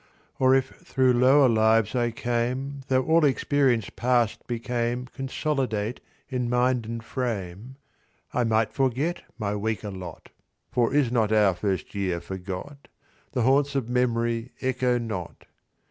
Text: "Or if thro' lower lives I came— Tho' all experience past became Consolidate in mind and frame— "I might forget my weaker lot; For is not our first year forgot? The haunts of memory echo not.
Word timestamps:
"Or 0.39 0.55
if 0.55 0.71
thro' 0.83 1.11
lower 1.11 1.47
lives 1.47 1.93
I 1.93 2.09
came— 2.09 2.81
Tho' 2.87 3.03
all 3.03 3.23
experience 3.23 3.91
past 3.91 4.47
became 4.47 5.05
Consolidate 5.05 5.99
in 6.27 6.49
mind 6.49 6.87
and 6.87 7.03
frame— 7.03 7.75
"I 8.33 8.43
might 8.43 8.73
forget 8.73 9.21
my 9.37 9.55
weaker 9.55 9.91
lot; 9.91 10.29
For 10.71 10.91
is 10.91 11.11
not 11.11 11.31
our 11.31 11.53
first 11.53 11.93
year 11.93 12.19
forgot? 12.19 12.87
The 13.33 13.43
haunts 13.43 13.75
of 13.75 13.89
memory 13.89 14.49
echo 14.59 14.97
not. 14.97 15.45